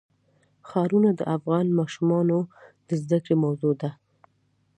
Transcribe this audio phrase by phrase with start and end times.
[0.67, 2.37] ښارونه د افغان ماشومانو
[2.87, 3.89] د زده کړې موضوع ده.